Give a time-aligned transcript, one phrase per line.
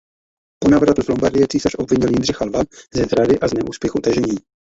[0.63, 2.61] Po návratu z Lombardie císař obvinil Jindřicha Lva
[2.95, 4.35] ze zrady a z neúspěchu tažení.